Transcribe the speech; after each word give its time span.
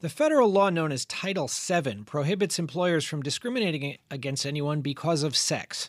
The 0.00 0.10
federal 0.10 0.52
law 0.52 0.68
known 0.68 0.92
as 0.92 1.06
Title 1.06 1.48
VII 1.48 2.02
prohibits 2.04 2.58
employers 2.58 3.06
from 3.06 3.22
discriminating 3.22 3.96
against 4.10 4.44
anyone 4.44 4.82
because 4.82 5.22
of 5.22 5.34
sex. 5.34 5.88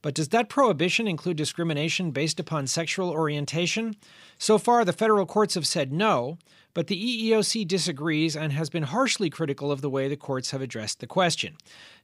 But 0.00 0.14
does 0.14 0.28
that 0.28 0.48
prohibition 0.48 1.08
include 1.08 1.36
discrimination 1.36 2.12
based 2.12 2.38
upon 2.38 2.68
sexual 2.68 3.10
orientation? 3.10 3.96
So 4.38 4.58
far, 4.58 4.84
the 4.84 4.92
federal 4.92 5.26
courts 5.26 5.54
have 5.54 5.66
said 5.66 5.92
no, 5.92 6.38
but 6.78 6.86
the 6.86 7.32
EEOC 7.32 7.66
disagrees 7.66 8.36
and 8.36 8.52
has 8.52 8.70
been 8.70 8.84
harshly 8.84 9.28
critical 9.28 9.72
of 9.72 9.80
the 9.80 9.90
way 9.90 10.06
the 10.06 10.16
courts 10.16 10.52
have 10.52 10.62
addressed 10.62 11.00
the 11.00 11.08
question. 11.08 11.56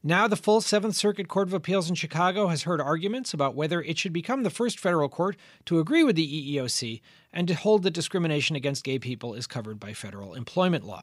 Now, 0.02 0.26
the 0.26 0.34
full 0.34 0.60
Seventh 0.60 0.96
Circuit 0.96 1.28
Court 1.28 1.46
of 1.46 1.54
Appeals 1.54 1.88
in 1.88 1.94
Chicago 1.94 2.48
has 2.48 2.64
heard 2.64 2.80
arguments 2.80 3.32
about 3.32 3.54
whether 3.54 3.80
it 3.80 3.98
should 3.98 4.12
become 4.12 4.42
the 4.42 4.50
first 4.50 4.80
federal 4.80 5.08
court 5.08 5.36
to 5.66 5.78
agree 5.78 6.02
with 6.02 6.16
the 6.16 6.56
EEOC 6.56 7.00
and 7.32 7.46
to 7.46 7.54
hold 7.54 7.84
that 7.84 7.92
discrimination 7.92 8.56
against 8.56 8.82
gay 8.82 8.98
people 8.98 9.34
is 9.34 9.46
covered 9.46 9.78
by 9.78 9.92
federal 9.92 10.34
employment 10.34 10.84
law. 10.84 11.02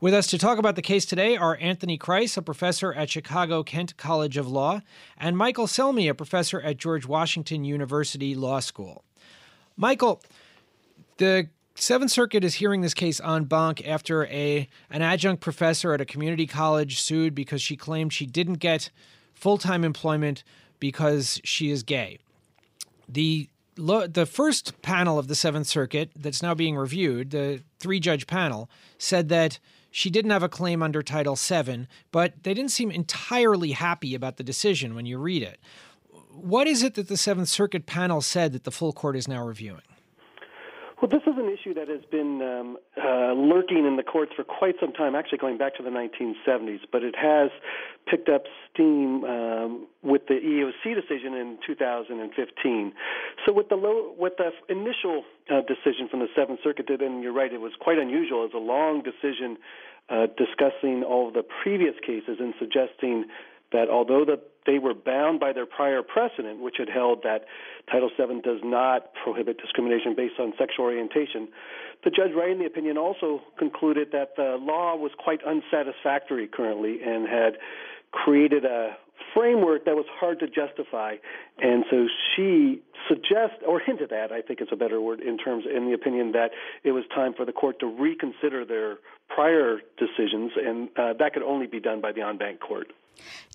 With 0.00 0.14
us 0.14 0.26
to 0.28 0.38
talk 0.38 0.56
about 0.56 0.76
the 0.76 0.80
case 0.80 1.04
today 1.04 1.36
are 1.36 1.58
Anthony 1.60 1.98
Kreis, 1.98 2.38
a 2.38 2.40
professor 2.40 2.94
at 2.94 3.10
Chicago 3.10 3.62
Kent 3.62 3.98
College 3.98 4.38
of 4.38 4.48
Law, 4.48 4.80
and 5.18 5.36
Michael 5.36 5.66
Selmi, 5.66 6.08
a 6.08 6.14
professor 6.14 6.62
at 6.62 6.78
George 6.78 7.04
Washington 7.04 7.62
University 7.66 8.34
Law 8.34 8.60
School. 8.60 9.04
Michael, 9.76 10.22
the 11.18 11.50
Seventh 11.74 12.10
Circuit 12.10 12.44
is 12.44 12.54
hearing 12.54 12.82
this 12.82 12.94
case 12.94 13.20
en 13.20 13.44
banc 13.44 13.86
after 13.86 14.26
a 14.26 14.68
an 14.90 15.02
adjunct 15.02 15.40
professor 15.40 15.94
at 15.94 16.00
a 16.00 16.04
community 16.04 16.46
college 16.46 17.00
sued 17.00 17.34
because 17.34 17.62
she 17.62 17.76
claimed 17.76 18.12
she 18.12 18.26
didn't 18.26 18.54
get 18.54 18.90
full 19.34 19.58
time 19.58 19.84
employment 19.84 20.44
because 20.78 21.40
she 21.44 21.70
is 21.70 21.82
gay. 21.82 22.18
The 23.08 23.48
the 23.74 24.28
first 24.30 24.82
panel 24.82 25.18
of 25.18 25.28
the 25.28 25.34
Seventh 25.34 25.66
Circuit 25.66 26.10
that's 26.14 26.42
now 26.42 26.54
being 26.54 26.76
reviewed, 26.76 27.30
the 27.30 27.62
three 27.78 28.00
judge 28.00 28.26
panel, 28.26 28.68
said 28.98 29.30
that 29.30 29.58
she 29.90 30.10
didn't 30.10 30.30
have 30.30 30.42
a 30.42 30.48
claim 30.48 30.82
under 30.82 31.02
Title 31.02 31.36
VII, 31.36 31.86
but 32.10 32.42
they 32.42 32.52
didn't 32.52 32.70
seem 32.70 32.90
entirely 32.90 33.72
happy 33.72 34.14
about 34.14 34.36
the 34.36 34.44
decision 34.44 34.94
when 34.94 35.06
you 35.06 35.18
read 35.18 35.42
it. 35.42 35.58
What 36.30 36.66
is 36.66 36.82
it 36.82 36.94
that 36.94 37.08
the 37.08 37.16
Seventh 37.16 37.48
Circuit 37.48 37.86
panel 37.86 38.20
said 38.20 38.52
that 38.52 38.64
the 38.64 38.70
full 38.70 38.92
court 38.92 39.16
is 39.16 39.26
now 39.26 39.42
reviewing? 39.44 39.82
Well, 41.02 41.08
this 41.08 41.26
is 41.26 41.36
an 41.36 41.50
issue 41.50 41.74
that 41.74 41.88
has 41.88 42.04
been 42.12 42.40
um, 42.40 42.76
uh, 42.96 43.32
lurking 43.32 43.84
in 43.86 43.96
the 43.96 44.04
courts 44.04 44.30
for 44.36 44.44
quite 44.44 44.76
some 44.78 44.92
time, 44.92 45.16
actually 45.16 45.38
going 45.38 45.58
back 45.58 45.74
to 45.78 45.82
the 45.82 45.90
1970s, 45.90 46.78
but 46.92 47.02
it 47.02 47.16
has 47.16 47.50
picked 48.06 48.28
up 48.28 48.44
steam 48.72 49.24
um, 49.24 49.88
with 50.04 50.28
the 50.28 50.34
EOC 50.34 50.94
decision 50.94 51.34
in 51.34 51.58
2015. 51.66 52.92
So, 53.44 53.52
with 53.52 53.68
the 53.68 53.74
low, 53.74 54.14
with 54.16 54.34
the 54.38 54.52
initial 54.68 55.24
uh, 55.50 55.62
decision 55.62 56.06
from 56.08 56.20
the 56.20 56.28
Seventh 56.36 56.60
Circuit, 56.62 56.88
and 56.88 57.20
you're 57.20 57.32
right, 57.32 57.52
it 57.52 57.60
was 57.60 57.72
quite 57.80 57.98
unusual. 57.98 58.44
It 58.44 58.54
was 58.54 58.62
a 58.62 58.64
long 58.64 59.02
decision 59.02 59.58
uh, 60.08 60.28
discussing 60.38 61.02
all 61.02 61.26
of 61.26 61.34
the 61.34 61.42
previous 61.42 61.96
cases 62.06 62.38
and 62.38 62.54
suggesting 62.60 63.24
that 63.72 63.88
although 63.88 64.24
the, 64.24 64.38
they 64.66 64.78
were 64.78 64.94
bound 64.94 65.40
by 65.40 65.52
their 65.52 65.66
prior 65.66 66.02
precedent, 66.02 66.60
which 66.60 66.76
had 66.78 66.88
held 66.88 67.22
that 67.22 67.46
Title 67.90 68.10
VII 68.16 68.40
does 68.42 68.60
not 68.62 69.12
prohibit 69.22 69.58
discrimination 69.58 70.14
based 70.16 70.38
on 70.38 70.52
sexual 70.58 70.84
orientation, 70.84 71.48
the 72.04 72.10
judge 72.10 72.32
writing 72.36 72.58
the 72.58 72.66
opinion 72.66 72.98
also 72.98 73.42
concluded 73.58 74.08
that 74.12 74.36
the 74.36 74.56
law 74.60 74.96
was 74.96 75.12
quite 75.18 75.40
unsatisfactory 75.44 76.48
currently 76.48 77.02
and 77.02 77.28
had 77.28 77.58
created 78.12 78.64
a 78.64 78.96
framework 79.34 79.84
that 79.84 79.94
was 79.94 80.06
hard 80.10 80.38
to 80.40 80.46
justify. 80.46 81.16
And 81.58 81.84
so 81.90 82.06
she 82.34 82.82
suggests, 83.08 83.56
or 83.66 83.80
hinted 83.80 84.12
at, 84.12 84.32
I 84.32 84.42
think 84.42 84.60
is 84.60 84.68
a 84.72 84.76
better 84.76 85.00
word 85.00 85.20
in 85.20 85.38
terms, 85.38 85.64
in 85.72 85.86
the 85.86 85.92
opinion 85.92 86.32
that 86.32 86.50
it 86.84 86.92
was 86.92 87.04
time 87.14 87.34
for 87.34 87.44
the 87.44 87.52
court 87.52 87.80
to 87.80 87.86
reconsider 87.86 88.64
their 88.64 88.98
prior 89.28 89.80
decisions, 89.98 90.52
and 90.56 90.88
uh, 90.96 91.14
that 91.18 91.32
could 91.34 91.42
only 91.42 91.66
be 91.66 91.80
done 91.80 92.00
by 92.00 92.12
the 92.12 92.22
en 92.22 92.36
banc 92.36 92.60
court. 92.60 92.92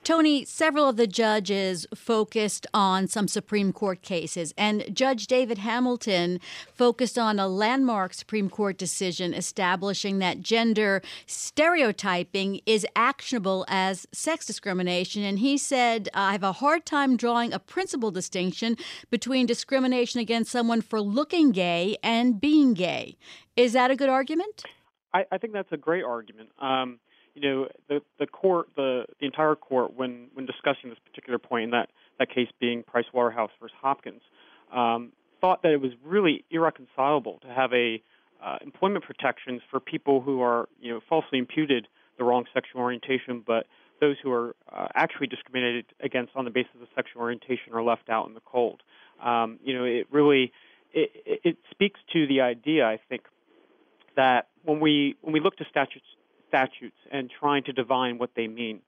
Tony, 0.03 0.45
several 0.45 0.87
of 0.87 0.95
the 0.95 1.07
judges 1.07 1.85
focused 1.93 2.65
on 2.73 3.07
some 3.07 3.27
Supreme 3.27 3.73
Court 3.73 4.01
cases, 4.01 4.53
and 4.57 4.85
Judge 4.95 5.27
David 5.27 5.57
Hamilton 5.57 6.39
focused 6.71 7.17
on 7.17 7.39
a 7.39 7.47
landmark 7.47 8.13
Supreme 8.13 8.49
Court 8.49 8.77
decision 8.77 9.33
establishing 9.33 10.19
that 10.19 10.41
gender 10.41 11.01
stereotyping 11.25 12.61
is 12.65 12.85
actionable 12.95 13.65
as 13.67 14.07
sex 14.13 14.45
discrimination. 14.45 15.23
And 15.23 15.39
he 15.39 15.57
said, 15.57 16.07
I 16.13 16.31
have 16.31 16.43
a 16.43 16.53
hard 16.53 16.85
time 16.85 17.17
drawing 17.17 17.51
a 17.51 17.59
principal 17.59 18.11
distinction 18.11 18.77
between 19.09 19.26
discrimination 19.27 20.19
against 20.19 20.51
someone 20.51 20.81
for 20.81 21.01
looking 21.01 21.51
gay 21.51 21.97
and 22.03 22.39
being 22.39 22.73
gay. 22.73 23.17
Is 23.55 23.73
that 23.73 23.91
a 23.91 23.95
good 23.95 24.09
argument? 24.09 24.63
I, 25.13 25.25
I 25.31 25.38
think 25.38 25.53
that's 25.53 25.71
a 25.71 25.77
great 25.77 26.03
argument. 26.03 26.49
Um, 26.59 26.99
you 27.33 27.41
know, 27.41 27.67
the 27.87 28.01
the 28.19 28.25
court, 28.25 28.67
the 28.75 29.05
the 29.19 29.25
entire 29.25 29.55
court, 29.55 29.93
when 29.95 30.27
when 30.33 30.45
discussing 30.45 30.89
this 30.89 30.99
particular 31.05 31.37
point, 31.37 31.66
in 31.66 31.69
that 31.71 31.89
that 32.19 32.29
case 32.33 32.47
being 32.59 32.83
Price 32.83 33.05
Waterhouse 33.13 33.51
versus 33.61 33.75
Hopkins, 33.79 34.21
um, 34.73 35.11
thought 35.39 35.61
that 35.61 35.71
it 35.71 35.81
was 35.81 35.91
really 36.03 36.43
irreconcilable 36.49 37.39
to 37.43 37.47
have 37.47 37.71
a 37.73 38.01
uh, 38.43 38.57
employment 38.61 39.05
protections 39.05 39.61
for 39.69 39.79
people 39.79 40.21
who 40.21 40.41
are 40.41 40.67
you 40.79 40.91
know 40.91 40.99
falsely 41.07 41.37
imputed 41.37 41.87
the 42.17 42.23
wrong 42.23 42.45
sexual 42.53 42.81
orientation, 42.81 43.43
but 43.45 43.67
those 43.99 44.16
who 44.21 44.31
are 44.31 44.55
uh, 44.71 44.87
actually 44.95 45.27
discriminated 45.27 45.85
against 46.01 46.35
on 46.35 46.45
the 46.45 46.51
basis 46.51 46.71
of 46.81 46.87
sexual 46.95 47.21
orientation 47.21 47.73
are 47.73 47.83
left 47.83 48.09
out 48.09 48.27
in 48.27 48.33
the 48.33 48.41
cold. 48.45 48.81
Um, 49.23 49.59
you 49.63 49.73
know, 49.73 49.83
it 49.83 50.07
really 50.11 50.51
it, 50.94 51.11
it 51.44 51.57
speaks 51.72 52.00
to 52.13 52.28
the 52.28 52.41
idea, 52.41 52.85
I 52.85 53.00
think, 53.09 53.23
that 54.16 54.47
when 54.63 54.79
we 54.79 55.16
when 55.22 55.33
we 55.33 55.39
look 55.39 55.57
to 55.57 55.66
statutes 55.69 56.05
statutes 56.47 56.95
and 57.11 57.29
trying 57.39 57.63
to 57.63 57.73
divine 57.73 58.17
what 58.17 58.31
they 58.35 58.47
mean. 58.47 58.79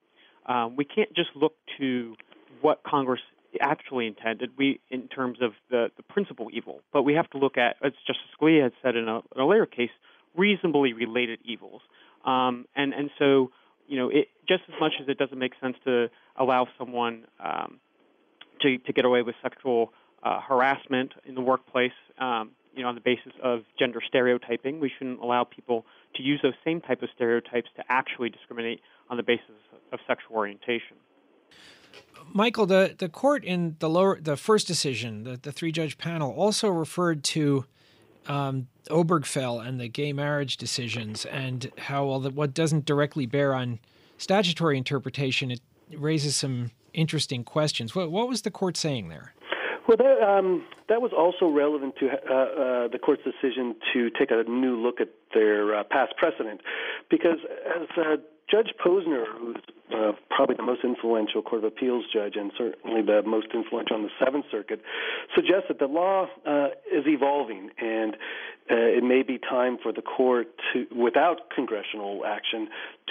Um, 0.46 0.76
we 0.76 0.86
can't 0.86 1.14
just 1.14 1.30
look 1.36 1.56
to 1.78 2.16
what 2.62 2.82
Congress 2.84 3.22
actually 3.62 4.08
intended 4.08 4.52
we 4.58 4.80
in 4.90 5.08
terms 5.08 5.40
of 5.42 5.52
the, 5.70 5.90
the 5.98 6.04
principal 6.04 6.48
evil, 6.54 6.82
but 6.94 7.04
we 7.04 7.14
have 7.14 7.30
to 7.32 7.38
look 7.38 7.58
at, 7.58 7.76
as 7.84 7.94
Justice 8.06 8.26
Scalia 8.40 8.64
had 8.64 8.74
said 8.82 8.96
in 8.96 9.08
a, 9.08 9.18
in 9.36 9.42
a 9.42 9.48
later 9.48 9.66
case, 9.66 9.90
reasonably 10.36 10.94
related 10.94 11.40
evils. 11.44 11.82
Um, 12.26 12.66
and, 12.76 12.94
and 12.94 13.10
so, 13.18 13.52
you 13.88 13.98
know, 13.98 14.10
it, 14.10 14.28
just 14.48 14.64
as 14.68 14.76
much 14.80 14.94
as 15.02 15.08
it 15.08 15.18
doesn't 15.18 15.38
make 15.38 15.54
sense 15.62 15.76
to 15.86 16.10
allow 16.38 16.68
someone 16.78 17.26
um, 17.44 17.80
to, 18.62 18.78
to 18.78 18.94
get 18.94 19.06
away 19.06 19.22
with 19.24 19.36
sexual 19.42 19.94
uh, 20.24 20.40
harassment 20.42 21.14
in 21.26 21.36
the 21.36 21.42
workplace, 21.42 21.92
um, 22.20 22.52
you 22.76 22.84
know, 22.84 22.90
on 22.90 22.96
the 22.96 23.02
basis 23.02 23.34
of 23.44 23.62
gender 23.78 24.02
stereotyping. 24.08 24.80
We 24.80 24.92
shouldn't 24.98 25.20
allow 25.20 25.44
people 25.44 25.86
to 26.16 26.24
use 26.24 26.40
those 26.42 26.54
same 26.64 26.82
type 26.82 27.02
of 27.02 27.10
stereotypes 27.16 27.70
to 27.78 27.84
actually 27.90 28.30
discriminate 28.30 28.82
on 29.10 29.18
the 29.18 29.24
basis 29.24 29.46
of 29.92 30.00
sexual 30.08 30.36
orientation. 30.36 30.98
Michael, 32.32 32.66
the, 32.66 32.96
the 32.98 33.10
court 33.10 33.44
in 33.44 33.76
the 33.80 33.90
lower 33.90 34.20
the 34.20 34.38
first 34.38 34.68
decision, 34.68 35.24
the, 35.24 35.38
the 35.38 35.52
three 35.52 35.72
judge 35.72 35.98
panel, 35.98 36.32
also 36.32 36.70
referred 36.70 37.24
to 37.24 37.66
um, 38.28 38.68
Obergefell 38.90 39.66
and 39.66 39.80
the 39.80 39.88
gay 39.88 40.14
marriage 40.14 40.58
decisions 40.58 41.26
and 41.26 41.72
how 41.78 42.06
well 42.06 42.20
the, 42.20 42.30
what 42.30 42.54
doesn't 42.54 42.86
directly 42.86 43.26
bear 43.26 43.56
on 43.56 43.80
statutory 44.18 44.78
interpretation, 44.78 45.50
it 45.50 45.62
raises 45.96 46.36
some 46.36 46.72
interesting 46.94 47.44
questions. 47.44 47.96
What, 47.96 48.12
what 48.12 48.28
was 48.28 48.44
the 48.44 48.52
court 48.52 48.78
saying 48.78 49.10
there? 49.10 49.34
Well, 49.90 49.98
that, 49.98 50.22
um, 50.22 50.66
that 50.88 51.02
was 51.02 51.14
also 51.18 51.52
relevant 51.52 51.96
to 51.98 52.10
uh, 52.10 52.14
uh, 52.14 52.88
the 52.90 53.00
court's 53.02 53.24
decision 53.24 53.74
to 53.92 54.12
take 54.12 54.30
a 54.30 54.44
new 54.48 54.78
look 54.78 55.02
at 55.02 55.10
their 55.34 55.80
uh, 55.80 55.84
past 55.90 56.14
precedent, 56.16 56.62
because 57.10 57.40
as 57.66 57.88
uh, 57.98 58.18
Judge 58.52 58.70
Posner, 58.84 59.26
who's 59.26 59.56
uh, 59.92 60.12
probably 60.30 60.58
the 60.58 60.64
most 60.64 60.82
influential 60.84 61.42
Court 61.42 61.64
of 61.64 61.74
Appeals 61.74 62.06
judge 62.14 62.36
and 62.36 62.52
certainly 62.56 63.02
the 63.02 63.24
most 63.24 63.48
influential 63.52 63.96
on 63.96 64.04
the 64.04 64.10
Seventh 64.24 64.46
Circuit, 64.52 64.80
suggests 65.36 65.66
that 65.70 65.80
the 65.80 65.88
law 65.88 66.28
uh, 66.46 66.68
is 66.94 67.06
evolving. 67.08 67.72
And 67.80 68.16
uh, 68.70 68.76
it 68.76 69.04
may 69.04 69.24
be 69.24 69.38
time 69.38 69.78
for 69.82 69.92
the 69.92 70.02
court 70.02 70.48
to, 70.74 70.86
without 70.96 71.50
congressional 71.56 72.24
action, 72.26 72.68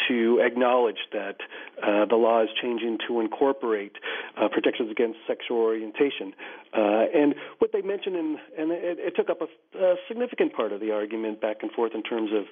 to 0.06 0.40
acknowledge 0.40 0.98
that 1.12 1.36
uh, 1.82 2.06
the 2.06 2.14
law 2.16 2.42
is 2.42 2.48
changing 2.62 2.98
to 3.08 3.20
incorporate 3.20 3.92
uh, 4.36 4.48
protections 4.48 4.90
against 4.90 5.18
sexual 5.26 5.58
orientation. 5.58 6.32
Uh, 6.72 7.04
and 7.14 7.34
what 7.58 7.72
they 7.72 7.82
mentioned, 7.82 8.14
in, 8.14 8.38
and 8.56 8.70
it, 8.70 8.98
it 9.00 9.16
took 9.16 9.30
up 9.30 9.40
a, 9.40 9.78
a, 9.78 9.96
significant 10.06 10.52
part 10.54 10.72
of 10.72 10.80
the 10.80 10.92
argument 10.92 11.40
back 11.40 11.56
and 11.62 11.72
forth 11.72 11.92
in 11.94 12.02
terms 12.02 12.30
of 12.32 12.44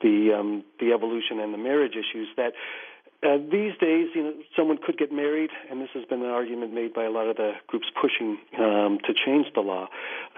the 0.00 0.32
um, 0.32 0.64
the 0.80 0.92
evolution 0.92 1.40
and 1.40 1.52
the 1.52 1.58
marriage 1.58 1.92
issues 1.92 2.28
that 2.36 2.52
uh, 3.24 3.38
these 3.38 3.72
days, 3.80 4.08
you 4.14 4.22
know, 4.22 4.34
someone 4.54 4.78
could 4.84 4.98
get 4.98 5.10
married, 5.10 5.50
and 5.70 5.80
this 5.80 5.88
has 5.94 6.04
been 6.04 6.20
an 6.22 6.30
argument 6.30 6.74
made 6.74 6.92
by 6.92 7.04
a 7.04 7.10
lot 7.10 7.26
of 7.26 7.36
the 7.36 7.52
groups 7.66 7.86
pushing 8.00 8.38
um, 8.58 8.98
to 9.06 9.14
change 9.14 9.46
the 9.54 9.62
law. 9.62 9.88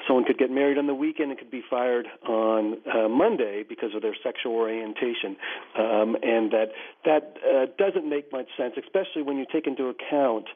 Someone 0.06 0.24
could 0.24 0.38
get 0.38 0.50
married 0.50 0.78
on 0.78 0.86
the 0.86 0.94
weekend 0.94 1.30
and 1.30 1.38
could 1.38 1.50
be 1.50 1.64
fired 1.68 2.06
on 2.28 2.76
uh, 2.86 3.08
Monday 3.08 3.64
because 3.68 3.94
of 3.94 4.02
their 4.02 4.14
sexual 4.22 4.52
orientation, 4.52 5.36
um, 5.76 6.16
and 6.22 6.52
that 6.52 6.68
that 7.04 7.36
uh, 7.42 7.66
doesn't 7.76 8.08
make 8.08 8.30
much 8.30 8.46
sense, 8.56 8.74
especially 8.78 9.22
when 9.22 9.36
you 9.36 9.46
take 9.50 9.66
into 9.66 9.88
account 9.88 10.46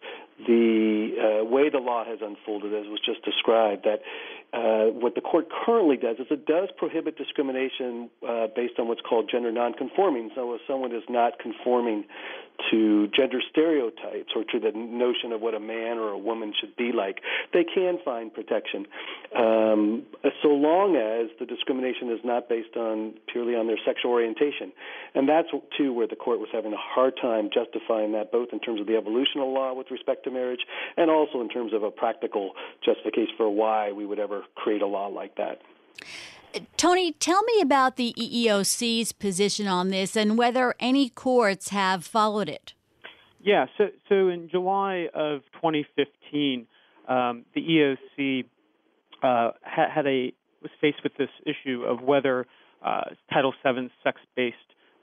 the 0.47 1.41
uh, 1.43 1.45
way 1.45 1.69
the 1.69 1.79
law 1.79 2.05
has 2.05 2.21
unfolded, 2.23 2.73
as 2.73 2.87
was 2.87 3.01
just 3.05 3.25
described. 3.25 3.85
That 3.85 4.01
uh, 4.53 4.87
what 4.91 5.15
the 5.15 5.21
court 5.21 5.47
currently 5.65 5.97
does 5.97 6.17
is 6.19 6.27
it 6.31 6.45
does 6.47 6.69
prohibit 6.77 7.17
discrimination 7.17 8.11
uh, 8.27 8.49
based 8.55 8.75
on 8.79 8.89
what's 8.89 9.01
called 9.01 9.31
gender 9.31 9.53
nonconforming. 9.53 10.31
So 10.35 10.55
if 10.55 10.61
someone 10.67 10.93
is 10.95 11.05
not 11.09 11.39
conforming 11.39 12.05
to 12.71 13.09
gender 13.17 13.41
stereotypes 13.51 14.33
or 14.37 14.45
to 14.45 14.61
the 14.61 14.73
notion 14.77 15.33
of 15.33 15.41
what 15.41 15.55
a 15.55 15.61
man 15.61 15.99
or 15.99 16.09
a 16.11 16.19
woman 16.19 16.53
should 16.59 16.77
be 16.77 16.93
like, 16.93 17.21
they 17.55 17.65
can 17.65 17.99
find 18.05 18.35
protection, 18.35 18.87
um, 19.35 20.03
so 20.43 20.49
long 20.49 20.97
as 20.97 21.31
the 21.39 21.47
discrimination 21.47 22.11
is 22.11 22.21
not 22.25 22.49
based 22.49 22.77
on 22.77 23.15
purely 23.33 23.55
on 23.55 23.67
their 23.67 23.79
sexual 23.87 24.11
orientation. 24.11 24.73
And 25.15 25.29
that's 25.29 25.49
too 25.79 25.93
where 25.93 26.07
the 26.07 26.17
court 26.17 26.39
was 26.41 26.49
having 26.53 26.73
a 26.73 26.77
hard 26.77 27.15
time 27.21 27.51
justifying 27.53 28.13
that, 28.13 28.33
both 28.33 28.49
in 28.53 28.61
terms 28.61 28.81
of 28.81 28.87
the 28.87 28.97
evolution 28.97 29.41
of 29.41 29.49
law 29.49 29.73
with 29.75 29.91
respect 29.91 30.25
to 30.25 30.31
marriage, 30.31 30.61
and 30.97 31.11
also 31.11 31.41
in 31.41 31.49
terms 31.49 31.73
of 31.73 31.83
a 31.83 31.91
practical 31.91 32.53
justification 32.85 33.35
for 33.37 33.49
why 33.49 33.93
we 33.93 34.05
would 34.05 34.19
ever 34.19 34.40
create 34.55 34.83
a 34.83 34.87
law 34.87 35.07
like 35.07 35.37
that. 35.37 35.61
Tony, 36.77 37.13
tell 37.13 37.43
me 37.45 37.61
about 37.61 37.97
the 37.97 38.13
EEOC's 38.19 39.13
position 39.13 39.69
on 39.69 39.89
this 39.89 40.17
and 40.17 40.37
whether 40.37 40.75
any 40.81 41.09
courts 41.09 41.69
have 41.69 42.05
followed 42.05 42.49
it. 42.49 42.75
Yeah, 43.43 43.67
so 43.79 43.89
so 44.09 44.29
in 44.29 44.49
July 44.51 45.09
of 45.15 45.43
2015, 45.55 46.67
um, 47.09 47.45
the 47.55 47.63
EEOC 47.63 48.45
uh, 49.23 49.53
had 49.63 50.07
a 50.07 50.33
was 50.61 50.71
faced 50.81 51.03
with 51.03 51.17
this 51.17 51.31
issue 51.47 51.85
of 51.85 52.03
whether 52.03 52.47
uh, 52.85 53.03
Title 53.33 53.55
VII 53.65 53.91
sex-based 54.05 54.57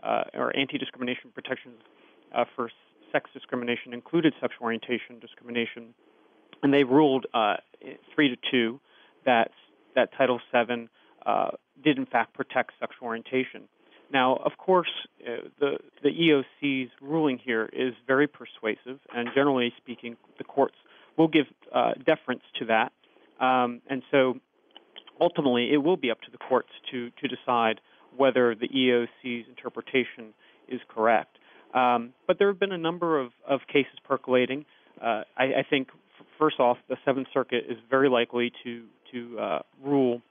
uh, 0.03 0.23
or 0.35 0.55
anti-discrimination 0.55 1.31
protections 1.33 1.81
uh, 2.35 2.45
for 2.55 2.69
sex 3.11 3.29
discrimination 3.33 3.93
included 3.93 4.33
sexual 4.39 4.65
orientation 4.65 5.19
discrimination, 5.19 5.93
and 6.61 6.73
they 6.73 6.83
ruled 6.83 7.25
uh, 7.33 7.55
three 8.13 8.29
to 8.29 8.35
two 8.51 8.79
that 9.27 9.51
that 9.95 10.09
Title 10.17 10.39
VII 10.51 10.89
uh, 11.25 11.51
did 11.83 11.99
in 11.99 12.07
fact 12.07 12.33
protect 12.33 12.71
sexual 12.79 13.07
orientation. 13.07 13.69
Now, 14.11 14.37
of 14.37 14.53
course, 14.57 14.89
uh, 15.21 15.49
the 15.59 15.77
the 16.01 16.09
EOC's 16.09 16.89
ruling 17.01 17.37
here 17.37 17.69
is 17.71 17.93
very 18.07 18.27
persuasive, 18.27 18.99
and 19.13 19.29
generally 19.35 19.71
speaking, 19.77 20.17
the 20.39 20.43
courts 20.43 20.75
will 21.17 21.27
give 21.27 21.45
uh, 21.73 21.91
deference 22.05 22.43
to 22.59 22.65
that, 22.65 22.91
um, 23.45 23.81
and 23.89 24.01
so 24.09 24.37
ultimately, 25.19 25.73
it 25.73 25.77
will 25.77 25.97
be 25.97 26.09
up 26.09 26.21
to 26.21 26.31
the 26.31 26.37
courts 26.37 26.69
to 26.91 27.11
to 27.21 27.27
decide 27.27 27.81
whether 28.15 28.55
the 28.55 28.67
EOC's 28.69 29.45
interpretation 29.47 30.33
is 30.67 30.81
correct. 30.87 31.37
Um, 31.73 32.13
but 32.25 32.39
there 32.39 32.47
have 32.47 32.59
been 32.59 32.71
a 32.71 32.77
number 32.77 33.19
of, 33.19 33.31
of 33.47 33.61
cases 33.71 33.99
percolating. 34.07 34.65
Uh, 35.01 35.23
I, 35.37 35.43
I, 35.43 35.65
think, 35.69 35.89
first 36.39 36.59
off, 36.59 36.77
the 36.89 36.97
Seventh 37.05 37.27
Circuit 37.33 37.65
is 37.69 37.77
very 37.89 38.09
likely 38.09 38.51
to 38.63 38.85
to 39.11 39.39
uh, 39.39 39.59
rule 39.83 40.21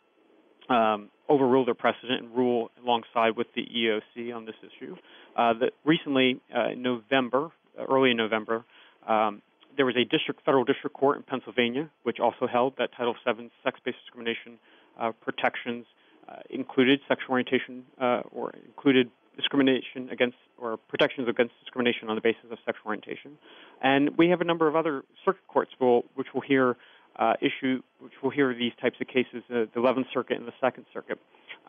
um, 0.68 1.10
overrule 1.28 1.64
their 1.64 1.74
precedent 1.74 2.22
and 2.22 2.36
rule 2.36 2.70
alongside 2.82 3.36
with 3.36 3.46
the 3.54 3.62
EOC 3.62 4.34
on 4.34 4.44
this 4.44 4.54
issue. 4.62 4.96
Uh, 5.36 5.52
that 5.54 5.72
recently, 5.84 6.40
uh, 6.54 6.70
in 6.70 6.82
November, 6.82 7.50
early 7.88 8.10
in 8.10 8.16
November, 8.16 8.64
um, 9.06 9.42
there 9.76 9.86
was 9.86 9.96
a 9.96 10.04
district, 10.04 10.44
federal 10.44 10.64
district 10.64 10.96
court 10.96 11.16
in 11.16 11.22
Pennsylvania, 11.22 11.90
which 12.02 12.18
also 12.18 12.46
held 12.46 12.74
that 12.78 12.90
Title 12.96 13.14
VII 13.26 13.50
sex-based 13.62 13.98
discrimination 14.04 14.58
uh, 14.98 15.12
protections 15.20 15.84
uh, 16.28 16.36
included 16.50 17.00
sexual 17.06 17.32
orientation 17.32 17.84
uh, 18.00 18.22
or 18.32 18.52
included 18.66 19.10
discrimination 19.36 20.08
against 20.10 20.36
or 20.58 20.78
protections 20.78 21.28
against 21.28 21.52
discrimination 21.60 22.08
on 22.08 22.14
the 22.14 22.22
basis 22.22 22.44
of 22.50 22.58
sexual 22.64 22.86
orientation. 22.86 23.36
And 23.82 24.16
we 24.16 24.30
have 24.30 24.40
a 24.40 24.44
number 24.44 24.66
of 24.66 24.74
other 24.74 25.04
circuit 25.24 25.46
courts 25.48 25.70
will, 25.78 26.06
which 26.14 26.28
will 26.32 26.40
hear 26.40 26.76
uh, 27.18 27.34
issue, 27.40 27.82
we'll 28.26 28.34
hear 28.34 28.52
these 28.52 28.72
types 28.80 28.96
of 29.00 29.06
cases, 29.06 29.44
uh, 29.50 29.70
the 29.72 29.80
11th 29.80 30.06
Circuit 30.12 30.36
and 30.36 30.48
the 30.48 30.52
Second 30.60 30.84
Circuit. 30.92 31.18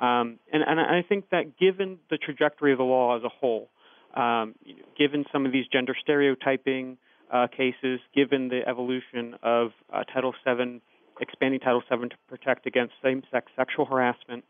Um, 0.02 0.40
and, 0.52 0.64
and, 0.66 0.80
I 0.80 1.04
think 1.08 1.30
that 1.30 1.58
given 1.60 2.00
the 2.10 2.18
trajectory 2.18 2.72
of 2.72 2.80
the 2.80 2.84
law 2.84 3.16
as 3.16 3.24
a 3.24 3.30
whole, 3.30 3.70
um, 4.16 4.56
given 4.98 5.24
some 5.32 5.46
of 5.46 5.52
these 5.52 5.66
gender 5.72 5.96
stereotyping 6.02 6.98
uh, 7.32 7.46
cases, 7.48 8.00
given 8.16 8.48
the 8.48 8.62
evolution 8.68 9.36
of 9.44 9.72
uh, 9.94 10.04
Title 10.12 10.34
VII, 10.46 10.82
expanding 11.22 11.60
Title 11.60 11.84
VII 11.92 12.10
to 12.10 12.16
protect 12.28 12.66
against 12.66 12.94
same-sex 13.04 13.52
sexual 13.56 13.86
harassment, 13.86 14.44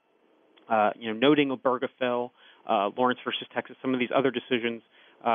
uh, 0.69 0.91
you 0.97 1.13
know, 1.13 1.19
noting 1.19 1.49
Obergefell, 1.49 2.31
uh, 2.69 2.89
Lawrence 2.97 3.19
versus 3.25 3.47
Texas, 3.53 3.75
some 3.81 3.93
of 3.93 3.99
these 3.99 4.11
other 4.15 4.31
decisions 4.31 4.81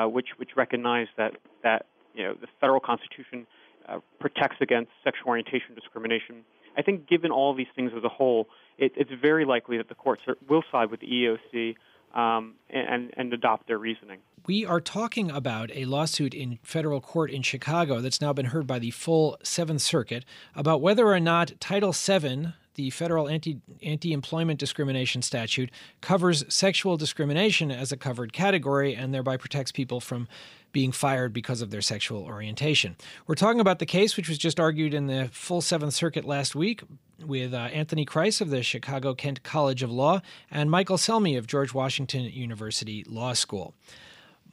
which 0.05 0.29
which 0.39 0.51
recognize 0.57 1.09
that 1.19 1.33
that 1.63 1.85
you 2.15 2.23
know 2.23 2.35
the 2.41 2.47
federal 2.61 2.81
constitution 2.81 3.47
uh, 3.89 3.99
protects 4.21 4.57
against 4.61 4.91
sexual 5.03 5.29
orientation 5.29 5.75
discrimination. 5.75 6.45
I 6.77 6.83
think, 6.83 7.09
given 7.09 7.31
all 7.31 7.55
these 7.55 7.67
things 7.75 7.93
as 7.97 8.05
a 8.05 8.09
whole, 8.09 8.49
it, 8.79 8.93
it's 8.97 9.11
very 9.21 9.45
likely 9.45 9.77
that 9.79 9.89
the 9.89 9.95
courts 9.95 10.23
are, 10.27 10.37
will 10.49 10.65
side 10.71 10.91
with 10.91 11.01
the 11.01 11.07
EEOC 11.07 11.77
um, 12.15 12.55
and, 12.71 13.13
and 13.17 13.33
adopt 13.33 13.67
their 13.69 13.79
reasoning. 13.79 14.19
We 14.47 14.67
are 14.67 14.81
talking 14.81 15.31
about 15.31 15.71
a 15.73 15.85
lawsuit 15.85 16.35
in 16.35 16.59
federal 16.63 17.01
court 17.01 17.31
in 17.31 17.43
Chicago 17.43 18.01
that's 18.01 18.21
now 18.21 18.33
been 18.33 18.47
heard 18.47 18.67
by 18.67 18.79
the 18.79 18.91
full 18.91 19.39
Seventh 19.43 19.83
Circuit 19.83 20.25
about 20.57 20.81
whether 20.81 21.07
or 21.07 21.21
not 21.21 21.53
Title 21.61 21.93
VII 21.93 22.55
the 22.75 22.91
federal 22.91 23.29
anti 23.29 24.13
employment 24.13 24.59
discrimination 24.59 25.23
statute 25.23 25.71
covers 26.01 26.45
sexual 26.53 26.97
discrimination 26.97 27.71
as 27.71 27.93
a 27.93 27.97
covered 27.97 28.33
category 28.33 28.95
and 28.95 29.13
thereby 29.13 29.37
protects 29.37 29.73
people 29.73 30.01
from 30.01 30.29
being 30.73 30.91
fired 30.91 31.33
because 31.33 31.61
of 31.61 31.71
their 31.71 31.83
sexual 31.83 32.25
orientation. 32.25 32.97
We're 33.27 33.35
talking 33.35 33.61
about 33.61 33.79
the 33.79 33.87
case 33.87 34.17
which 34.17 34.29
was 34.29 34.39
just 34.39 34.59
argued 34.59 34.95
in 34.95 35.07
the 35.07 35.29
full 35.33 35.61
Seventh 35.61 35.93
Circuit 35.93 36.25
last 36.25 36.55
week 36.55 36.83
with 37.25 37.55
uh, 37.55 37.57
Anthony 37.57 38.07
Kreis 38.07 38.41
of 38.41 38.51
the 38.51 38.63
Chicago 38.63 39.15
Kent 39.15 39.43
College 39.43 39.83
of 39.83 39.91
Law 39.91 40.21
and 40.51 40.71
Michael 40.71 40.97
Selmi 40.97 41.37
of 41.39 41.47
George 41.47 41.75
Washington 41.75 42.25
University 42.25 43.05
Law 43.07 43.35
School. 43.35 43.75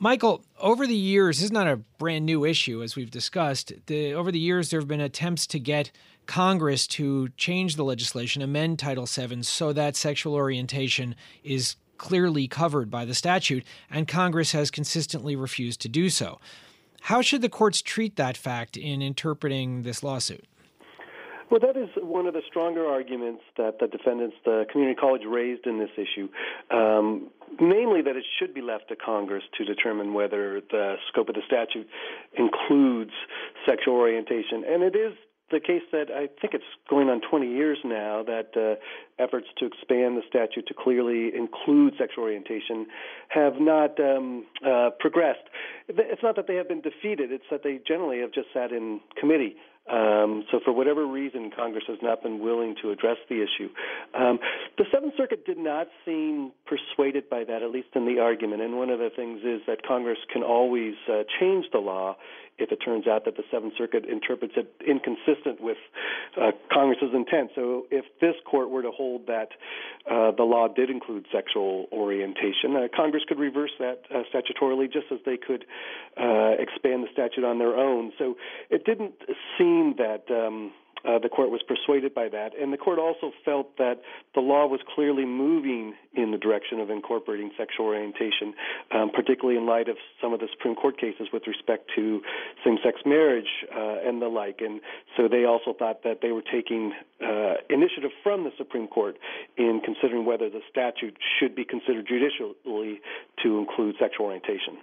Michael, 0.01 0.45
over 0.57 0.87
the 0.87 0.95
years, 0.95 1.37
this 1.37 1.45
is 1.45 1.51
not 1.51 1.67
a 1.67 1.75
brand 1.75 2.25
new 2.25 2.45
issue, 2.45 2.81
as 2.81 2.95
we've 2.95 3.11
discussed. 3.11 3.73
The, 3.87 4.13
over 4.13 4.31
the 4.31 4.39
years, 4.39 4.69
there 4.69 4.79
have 4.79 4.87
been 4.87 5.01
attempts 5.01 5.45
to 5.47 5.59
get 5.59 5.91
Congress 6.29 6.85
to 6.85 7.29
change 7.37 7.75
the 7.75 7.83
legislation, 7.83 8.43
amend 8.43 8.77
Title 8.77 9.07
VII 9.07 9.41
so 9.41 9.73
that 9.73 9.95
sexual 9.95 10.35
orientation 10.35 11.15
is 11.43 11.75
clearly 11.97 12.47
covered 12.47 12.91
by 12.91 13.03
the 13.03 13.15
statute, 13.15 13.63
and 13.89 14.07
Congress 14.07 14.51
has 14.51 14.69
consistently 14.69 15.35
refused 15.35 15.81
to 15.81 15.89
do 15.89 16.07
so. 16.07 16.39
How 17.01 17.23
should 17.23 17.41
the 17.41 17.49
courts 17.49 17.81
treat 17.81 18.15
that 18.17 18.37
fact 18.37 18.77
in 18.77 19.01
interpreting 19.01 19.81
this 19.81 20.03
lawsuit? 20.03 20.45
Well, 21.49 21.61
that 21.61 21.75
is 21.75 21.89
one 21.99 22.27
of 22.27 22.35
the 22.35 22.43
stronger 22.47 22.85
arguments 22.85 23.41
that 23.57 23.79
the 23.79 23.87
defendants, 23.87 24.35
the 24.45 24.67
community 24.71 24.99
college, 24.99 25.23
raised 25.27 25.65
in 25.65 25.79
this 25.79 25.89
issue. 25.97 26.29
Um, 26.69 27.31
namely, 27.59 28.03
that 28.03 28.15
it 28.15 28.25
should 28.37 28.53
be 28.53 28.61
left 28.61 28.89
to 28.89 28.95
Congress 28.95 29.41
to 29.57 29.65
determine 29.65 30.13
whether 30.13 30.61
the 30.69 30.97
scope 31.07 31.29
of 31.29 31.33
the 31.33 31.41
statute 31.47 31.87
includes 32.37 33.13
sexual 33.67 33.95
orientation. 33.95 34.63
And 34.63 34.83
it 34.83 34.95
is 34.95 35.13
the 35.51 35.59
case 35.59 35.83
that 35.91 36.07
I 36.11 36.27
think 36.41 36.53
it's 36.53 36.63
going 36.89 37.09
on 37.09 37.21
20 37.21 37.47
years 37.47 37.77
now 37.83 38.23
that 38.23 38.55
uh, 38.55 38.75
efforts 39.21 39.47
to 39.57 39.65
expand 39.65 40.17
the 40.17 40.23
statute 40.27 40.67
to 40.67 40.73
clearly 40.73 41.31
include 41.35 41.93
sexual 41.97 42.23
orientation 42.25 42.87
have 43.29 43.59
not 43.59 43.99
um, 43.99 44.45
uh, 44.65 44.89
progressed. 44.99 45.43
It's 45.87 46.23
not 46.23 46.35
that 46.35 46.47
they 46.47 46.55
have 46.55 46.67
been 46.67 46.81
defeated; 46.81 47.31
it's 47.31 47.45
that 47.51 47.63
they 47.63 47.79
generally 47.87 48.19
have 48.19 48.31
just 48.31 48.47
sat 48.53 48.71
in 48.71 48.99
committee. 49.19 49.55
Um, 49.89 50.45
so, 50.51 50.59
for 50.63 50.71
whatever 50.71 51.05
reason, 51.07 51.49
Congress 51.55 51.85
has 51.87 51.97
not 52.03 52.21
been 52.21 52.39
willing 52.39 52.75
to 52.83 52.91
address 52.91 53.17
the 53.27 53.41
issue. 53.41 53.69
Um, 54.13 54.37
the 54.77 54.85
Seventh 54.93 55.13
Circuit 55.17 55.47
did 55.47 55.57
not 55.57 55.87
seem 56.05 56.51
persuaded 56.67 57.27
by 57.27 57.43
that, 57.45 57.63
at 57.63 57.71
least 57.71 57.87
in 57.95 58.05
the 58.05 58.21
argument. 58.21 58.61
And 58.61 58.77
one 58.77 58.91
of 58.91 58.99
the 58.99 59.09
things 59.15 59.41
is 59.43 59.61
that 59.65 59.81
Congress 59.87 60.19
can 60.31 60.43
always 60.43 60.93
uh, 61.11 61.23
change 61.39 61.65
the 61.71 61.79
law 61.79 62.17
if 62.59 62.71
it 62.71 62.77
turns 62.77 63.07
out 63.07 63.25
that 63.25 63.37
the 63.37 63.43
Seventh 63.51 63.73
Circuit 63.77 64.05
interprets 64.05 64.53
it 64.57 64.71
inconsistent 64.85 65.61
with 65.61 65.77
uh, 66.39 66.51
Congress's 66.71 67.13
intent. 67.13 67.51
So, 67.55 67.85
if 67.91 68.05
this 68.21 68.35
court 68.49 68.69
were 68.69 68.81
to 68.81 68.91
hold 68.91 69.27
that 69.27 69.49
uh, 70.09 70.31
the 70.31 70.43
law 70.43 70.67
did 70.67 70.89
include 70.89 71.25
sexual 71.31 71.87
orientation, 71.91 72.75
uh, 72.75 72.87
Congress 72.95 73.23
could 73.27 73.39
reverse 73.39 73.71
that 73.79 74.03
uh, 74.13 74.23
statutorily, 74.33 74.91
just 74.91 75.07
as 75.11 75.19
they 75.25 75.37
could 75.37 75.65
uh, 76.17 76.55
expand 76.59 77.03
the 77.03 77.09
statute 77.11 77.43
on 77.43 77.59
their 77.59 77.75
own. 77.75 78.11
So, 78.17 78.35
it 78.69 78.85
didn't 78.85 79.15
seem 79.57 79.95
that. 79.97 80.23
Um, 80.29 80.71
uh, 81.05 81.19
the 81.19 81.29
court 81.29 81.49
was 81.49 81.61
persuaded 81.67 82.13
by 82.13 82.29
that, 82.29 82.51
and 82.59 82.73
the 82.73 82.77
court 82.77 82.99
also 82.99 83.31
felt 83.45 83.77
that 83.77 84.01
the 84.35 84.41
law 84.41 84.67
was 84.67 84.79
clearly 84.95 85.25
moving 85.25 85.93
in 86.13 86.31
the 86.31 86.37
direction 86.37 86.79
of 86.79 86.89
incorporating 86.89 87.51
sexual 87.57 87.85
orientation, 87.85 88.53
um, 88.91 89.11
particularly 89.11 89.57
in 89.57 89.65
light 89.65 89.87
of 89.87 89.97
some 90.21 90.33
of 90.33 90.39
the 90.39 90.47
Supreme 90.51 90.75
Court 90.75 90.99
cases 90.99 91.27
with 91.31 91.43
respect 91.47 91.89
to 91.95 92.21
same-sex 92.65 93.01
marriage 93.05 93.47
uh, 93.73 94.07
and 94.07 94.21
the 94.21 94.27
like. 94.27 94.59
And 94.61 94.81
so 95.15 95.27
they 95.27 95.45
also 95.45 95.73
thought 95.77 96.03
that 96.03 96.19
they 96.21 96.31
were 96.31 96.41
taking 96.41 96.93
uh, 97.21 97.55
initiative 97.69 98.11
from 98.23 98.43
the 98.43 98.51
Supreme 98.57 98.87
Court 98.87 99.17
in 99.57 99.81
considering 99.83 100.25
whether 100.25 100.49
the 100.49 100.61
statute 100.69 101.17
should 101.39 101.55
be 101.55 101.63
considered 101.63 102.07
judicially 102.07 103.01
to 103.43 103.59
include 103.59 103.95
sexual 103.99 104.27
orientation. 104.27 104.77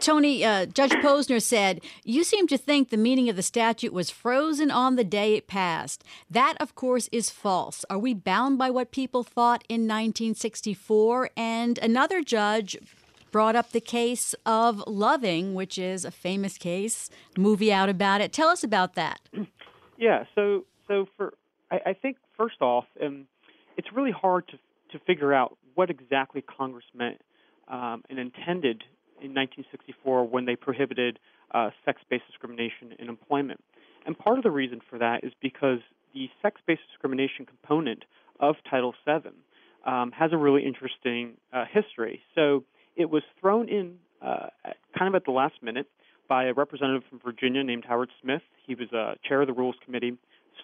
Tony, 0.00 0.44
uh, 0.44 0.66
Judge 0.66 0.92
Posner 0.92 1.40
said, 1.40 1.80
You 2.04 2.24
seem 2.24 2.46
to 2.48 2.58
think 2.58 2.90
the 2.90 2.96
meaning 2.96 3.28
of 3.28 3.36
the 3.36 3.42
statute 3.42 3.92
was 3.92 4.10
frozen 4.10 4.70
on 4.70 4.96
the 4.96 5.04
day 5.04 5.29
passed. 5.38 6.04
That, 6.30 6.54
of 6.60 6.74
course, 6.74 7.08
is 7.12 7.30
false. 7.30 7.84
Are 7.88 7.98
we 7.98 8.14
bound 8.14 8.58
by 8.58 8.70
what 8.70 8.90
people 8.90 9.22
thought 9.22 9.64
in 9.68 9.82
1964? 9.82 11.30
And 11.36 11.78
another 11.78 12.22
judge 12.22 12.76
brought 13.30 13.56
up 13.56 13.70
the 13.70 13.80
case 13.80 14.34
of 14.44 14.82
Loving, 14.86 15.54
which 15.54 15.78
is 15.78 16.04
a 16.04 16.10
famous 16.10 16.58
case, 16.58 17.10
movie 17.36 17.72
out 17.72 17.88
about 17.88 18.20
it. 18.20 18.32
Tell 18.32 18.48
us 18.48 18.64
about 18.64 18.94
that. 18.94 19.20
Yeah, 19.96 20.24
so 20.34 20.64
so 20.88 21.06
for 21.16 21.34
I, 21.70 21.80
I 21.86 21.92
think 21.92 22.16
first 22.36 22.60
off, 22.60 22.86
um, 23.02 23.26
it's 23.76 23.88
really 23.94 24.12
hard 24.12 24.48
to 24.48 24.58
to 24.92 25.04
figure 25.04 25.32
out 25.32 25.56
what 25.74 25.90
exactly 25.90 26.42
Congress 26.42 26.86
meant 26.94 27.20
um, 27.68 28.02
and 28.10 28.18
intended 28.18 28.82
in 29.22 29.34
1964 29.34 30.26
when 30.26 30.46
they 30.46 30.56
prohibited 30.56 31.18
uh, 31.52 31.70
sex-based 31.84 32.24
discrimination 32.26 32.94
in 32.98 33.08
employment. 33.08 33.60
And 34.06 34.18
part 34.18 34.38
of 34.38 34.44
the 34.44 34.50
reason 34.50 34.80
for 34.88 34.98
that 34.98 35.24
is 35.24 35.32
because 35.40 35.78
the 36.14 36.28
sex-based 36.42 36.80
discrimination 36.90 37.46
component 37.46 38.04
of 38.40 38.56
Title 38.68 38.94
VII 39.06 39.30
um, 39.86 40.12
has 40.12 40.32
a 40.32 40.36
really 40.36 40.64
interesting 40.64 41.34
uh, 41.52 41.64
history. 41.70 42.20
So 42.34 42.64
it 42.96 43.10
was 43.10 43.22
thrown 43.40 43.68
in 43.68 43.96
uh, 44.22 44.48
kind 44.98 45.08
of 45.08 45.14
at 45.14 45.24
the 45.24 45.30
last 45.30 45.54
minute 45.62 45.86
by 46.28 46.44
a 46.44 46.52
representative 46.52 47.02
from 47.08 47.20
Virginia 47.20 47.62
named 47.64 47.84
Howard 47.86 48.10
Smith. 48.22 48.42
He 48.66 48.74
was 48.74 48.92
uh, 48.92 49.14
chair 49.26 49.40
of 49.40 49.46
the 49.48 49.52
Rules 49.52 49.76
Committee, 49.84 50.16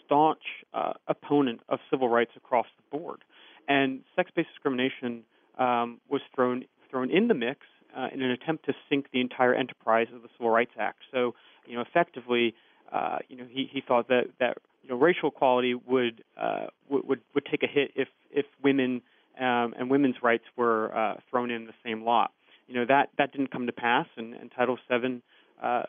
staunch 0.05 0.43
uh, 0.75 0.93
opponent 1.09 1.61
of 1.69 1.79
civil 1.91 2.09
rights 2.09 2.33
across 2.37 2.67
the 2.77 2.99
board. 2.99 3.23
And 3.69 4.01
sex-based 4.15 4.49
discrimination 4.49 5.23
um, 5.59 6.01
was 6.09 6.21
thrown 6.35 6.65
thrown 6.91 7.11
in 7.11 7.27
the 7.27 7.35
mix 7.35 7.61
uh, 7.97 8.09
in 8.13 8.23
an 8.23 8.31
attempt 8.31 8.65
to 8.67 8.73
sink 8.89 9.07
the 9.13 9.21
entire 9.21 9.55
enterprise 9.55 10.07
of 10.15 10.23
the 10.23 10.29
Civil 10.37 10.51
Rights 10.51 10.73
Act. 10.79 10.99
So, 11.11 11.35
you 11.67 11.75
know, 11.75 11.81
effectively, 11.81 12.55
uh, 12.93 13.19
you 13.29 13.37
know, 13.37 13.47
he, 13.51 13.69
he 13.73 13.81
thought 13.81 14.09
that 14.09 14.27
that 14.41 14.59
you 14.83 14.91
know 14.91 14.97
racial 14.97 15.29
equality 15.29 15.75
would 15.75 16.23
uh, 16.41 16.67
would 16.89 17.21
would 17.35 17.47
take 17.51 17.63
a 17.63 17.67
hit 17.67 17.93
if 17.95 18.09
if 18.31 18.47
women 18.63 19.03
um, 19.39 19.75
and 19.79 19.91
women's 19.91 20.23
rights 20.23 20.45
were 20.57 20.97
uh, 20.97 21.15
thrown 21.31 21.51
in 21.51 21.67
the 21.67 21.75
same 21.85 22.05
lot. 22.05 22.33
You 22.69 22.75
know 22.75 22.85
that 22.87 23.11
that 23.19 23.33
didn't 23.33 23.51
come 23.51 23.67
to 23.67 23.73
pass, 23.73 24.07
and, 24.17 24.35
and 24.35 24.51
Title 24.51 24.79
VII 24.91 25.23
uh, 25.63 25.85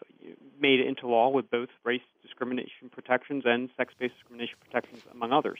made 0.59 0.79
it 0.79 0.87
into 0.87 1.07
law 1.07 1.29
with 1.29 1.49
both 1.49 1.69
race 1.83 2.01
discrimination 2.21 2.89
protections 2.91 3.43
and 3.45 3.69
sex-based 3.77 4.13
discrimination 4.15 4.55
protections, 4.63 5.03
among 5.11 5.31
others. 5.31 5.59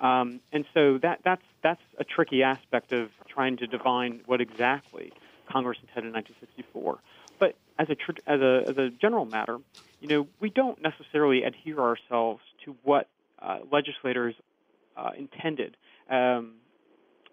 Um, 0.00 0.40
and 0.52 0.64
so 0.74 0.98
that 0.98 1.20
that's 1.24 1.42
that's 1.62 1.82
a 1.98 2.04
tricky 2.04 2.42
aspect 2.42 2.92
of 2.92 3.10
trying 3.28 3.56
to 3.58 3.66
divine 3.66 4.20
what 4.26 4.40
exactly 4.40 5.12
Congress 5.50 5.78
intended 5.80 6.08
in 6.08 6.14
1964. 6.14 6.98
But 7.38 7.56
as 7.78 7.88
a 7.88 7.96
as 8.26 8.40
a 8.40 8.62
as 8.68 8.76
a 8.76 8.90
general 8.90 9.24
matter, 9.24 9.58
you 10.00 10.08
know, 10.08 10.28
we 10.40 10.50
don't 10.50 10.80
necessarily 10.82 11.42
adhere 11.44 11.78
ourselves 11.80 12.40
to 12.64 12.76
what 12.82 13.08
uh, 13.40 13.58
legislators 13.70 14.34
uh, 14.96 15.10
intended 15.16 15.76
um, 16.10 16.54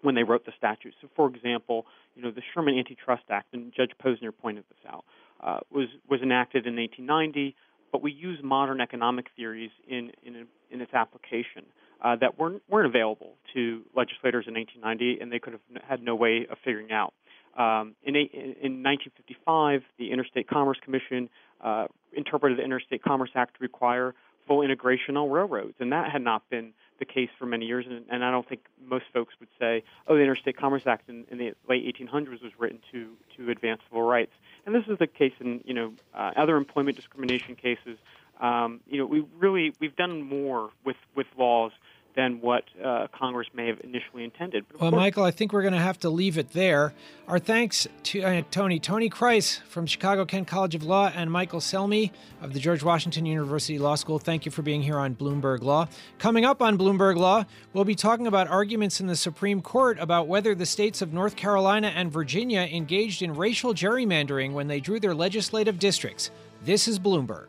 when 0.02 0.14
they 0.14 0.22
wrote 0.22 0.46
the 0.46 0.52
statute. 0.56 0.94
So, 1.00 1.08
for 1.16 1.28
example, 1.28 1.86
you 2.14 2.22
know, 2.22 2.30
the 2.30 2.42
Sherman 2.54 2.78
Antitrust 2.78 3.24
Act, 3.30 3.52
and 3.52 3.72
Judge 3.76 3.90
Posner 4.02 4.32
pointed 4.36 4.64
this 4.68 4.92
out, 4.92 5.04
uh, 5.40 5.58
was 5.70 5.88
was 6.08 6.20
enacted 6.22 6.66
in 6.66 6.76
1890, 6.76 7.54
but 7.92 8.02
we 8.02 8.12
use 8.12 8.38
modern 8.42 8.80
economic 8.80 9.26
theories 9.36 9.70
in 9.88 10.12
in, 10.22 10.46
in 10.70 10.80
its 10.80 10.94
application 10.94 11.64
uh, 12.02 12.16
that 12.16 12.38
weren't 12.38 12.62
weren't 12.68 12.86
available 12.86 13.34
to 13.54 13.82
legislators 13.94 14.46
in 14.46 14.54
1890, 14.54 15.20
and 15.20 15.32
they 15.32 15.38
could 15.38 15.54
have 15.54 15.82
had 15.82 16.02
no 16.02 16.14
way 16.14 16.46
of 16.50 16.58
figuring 16.64 16.92
out. 16.92 17.14
Um, 17.56 17.94
in, 18.04 18.14
in, 18.16 18.82
1955, 18.82 19.82
the 19.98 20.12
Interstate 20.12 20.46
Commerce 20.46 20.78
Commission 20.82 21.30
uh, 21.62 21.86
interpreted 22.12 22.58
the 22.58 22.62
Interstate 22.62 23.02
Commerce 23.02 23.30
Act 23.34 23.54
to 23.56 23.62
require 23.62 24.14
full 24.46 24.62
integration 24.62 25.16
on 25.16 25.30
railroads, 25.30 25.74
and 25.80 25.90
that 25.92 26.10
had 26.12 26.22
not 26.22 26.48
been 26.50 26.72
the 26.98 27.04
case 27.04 27.30
for 27.38 27.46
many 27.46 27.66
years. 27.66 27.86
And, 27.88 28.04
and 28.10 28.24
I 28.24 28.30
don't 28.30 28.48
think 28.48 28.60
most 28.86 29.04
folks 29.12 29.34
would 29.40 29.48
say, 29.58 29.82
"Oh, 30.06 30.16
the 30.16 30.22
Interstate 30.22 30.56
Commerce 30.56 30.82
Act 30.86 31.08
in, 31.08 31.24
in 31.30 31.38
the 31.38 31.54
late 31.68 31.84
1800s 31.96 32.42
was 32.42 32.52
written 32.58 32.78
to 32.92 33.16
to 33.36 33.50
advance 33.50 33.80
civil 33.88 34.02
rights." 34.02 34.32
And 34.66 34.74
this 34.74 34.84
is 34.88 34.98
the 34.98 35.06
case 35.06 35.32
in 35.40 35.62
you 35.64 35.74
know 35.74 35.92
uh, 36.14 36.32
other 36.36 36.56
employment 36.56 36.96
discrimination 36.96 37.56
cases. 37.56 37.98
Um, 38.40 38.80
you 38.86 38.98
know, 38.98 39.06
we 39.06 39.24
really 39.38 39.72
we've 39.80 39.96
done 39.96 40.22
more 40.22 40.70
with 40.84 40.96
with 41.14 41.26
laws 41.38 41.72
than 42.16 42.40
what 42.40 42.64
uh, 42.82 43.06
Congress 43.12 43.46
may 43.54 43.66
have 43.66 43.78
initially 43.84 44.24
intended. 44.24 44.64
Well, 44.72 44.90
course, 44.90 45.00
Michael, 45.00 45.24
I 45.24 45.30
think 45.30 45.52
we're 45.52 45.62
going 45.62 45.74
to 45.74 45.78
have 45.78 45.98
to 46.00 46.08
leave 46.10 46.38
it 46.38 46.50
there. 46.52 46.94
Our 47.28 47.38
thanks 47.38 47.86
to 48.04 48.22
uh, 48.22 48.42
Tony, 48.50 48.80
Tony 48.80 49.10
Kreis 49.10 49.60
from 49.64 49.86
Chicago 49.86 50.24
Kent 50.24 50.48
College 50.48 50.74
of 50.74 50.82
Law, 50.82 51.12
and 51.14 51.30
Michael 51.30 51.60
Selmi 51.60 52.10
of 52.40 52.54
the 52.54 52.58
George 52.58 52.82
Washington 52.82 53.26
University 53.26 53.78
Law 53.78 53.96
School. 53.96 54.18
Thank 54.18 54.46
you 54.46 54.50
for 54.50 54.62
being 54.62 54.80
here 54.80 54.96
on 54.96 55.14
Bloomberg 55.14 55.62
Law. 55.62 55.88
Coming 56.18 56.46
up 56.46 56.62
on 56.62 56.78
Bloomberg 56.78 57.16
Law, 57.16 57.44
we'll 57.74 57.84
be 57.84 57.94
talking 57.94 58.26
about 58.26 58.48
arguments 58.48 58.98
in 59.00 59.06
the 59.06 59.16
Supreme 59.16 59.60
Court 59.60 59.98
about 60.00 60.26
whether 60.26 60.54
the 60.54 60.66
states 60.66 61.02
of 61.02 61.12
North 61.12 61.36
Carolina 61.36 61.88
and 61.88 62.10
Virginia 62.10 62.60
engaged 62.60 63.20
in 63.20 63.34
racial 63.34 63.74
gerrymandering 63.74 64.52
when 64.52 64.68
they 64.68 64.80
drew 64.80 64.98
their 64.98 65.14
legislative 65.14 65.78
districts. 65.78 66.30
This 66.62 66.88
is 66.88 66.98
Bloomberg. 66.98 67.48